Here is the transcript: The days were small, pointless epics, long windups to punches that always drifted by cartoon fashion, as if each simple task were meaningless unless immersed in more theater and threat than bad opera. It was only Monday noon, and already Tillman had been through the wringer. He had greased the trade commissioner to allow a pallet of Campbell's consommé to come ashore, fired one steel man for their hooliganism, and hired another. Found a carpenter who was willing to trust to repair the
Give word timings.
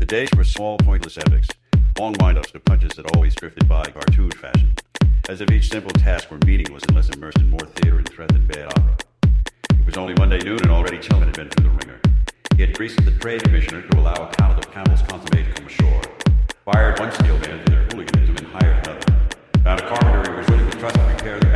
The 0.00 0.06
days 0.06 0.30
were 0.34 0.44
small, 0.44 0.78
pointless 0.78 1.18
epics, 1.18 1.46
long 1.98 2.14
windups 2.14 2.52
to 2.52 2.58
punches 2.58 2.92
that 2.92 3.14
always 3.14 3.34
drifted 3.34 3.68
by 3.68 3.84
cartoon 3.84 4.30
fashion, 4.30 4.74
as 5.28 5.42
if 5.42 5.50
each 5.50 5.68
simple 5.68 5.90
task 5.90 6.30
were 6.30 6.38
meaningless 6.46 6.84
unless 6.88 7.10
immersed 7.10 7.38
in 7.38 7.50
more 7.50 7.60
theater 7.60 7.98
and 7.98 8.08
threat 8.08 8.32
than 8.32 8.46
bad 8.46 8.68
opera. 8.68 8.96
It 9.24 9.84
was 9.84 9.98
only 9.98 10.14
Monday 10.14 10.38
noon, 10.38 10.58
and 10.62 10.70
already 10.70 10.96
Tillman 10.98 11.28
had 11.28 11.36
been 11.36 11.50
through 11.50 11.64
the 11.64 11.70
wringer. 11.76 12.00
He 12.56 12.62
had 12.62 12.78
greased 12.78 13.04
the 13.04 13.10
trade 13.10 13.42
commissioner 13.42 13.82
to 13.82 13.98
allow 13.98 14.14
a 14.14 14.26
pallet 14.32 14.64
of 14.64 14.72
Campbell's 14.72 15.02
consommé 15.02 15.44
to 15.44 15.52
come 15.52 15.66
ashore, 15.66 16.02
fired 16.64 16.98
one 16.98 17.12
steel 17.12 17.38
man 17.40 17.62
for 17.62 17.70
their 17.70 17.84
hooliganism, 17.84 18.36
and 18.38 18.46
hired 18.46 18.86
another. 18.86 19.06
Found 19.64 19.80
a 19.80 19.86
carpenter 19.86 20.32
who 20.32 20.38
was 20.38 20.48
willing 20.48 20.70
to 20.70 20.78
trust 20.78 20.96
to 20.96 21.02
repair 21.02 21.38
the 21.38 21.49